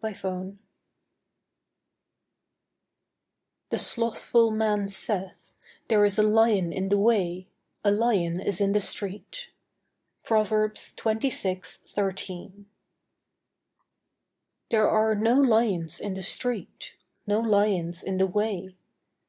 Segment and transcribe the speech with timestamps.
[0.00, 0.54] OBSTACLES
[3.70, 5.54] 'The slothful man saith,
[5.88, 7.48] There is a lion in the way;
[7.82, 11.92] a lion is in the street.'—PROVERBS xxvi.
[11.96, 12.66] 13.
[14.70, 16.94] There are no lions in the street;
[17.26, 18.76] No lions in the way.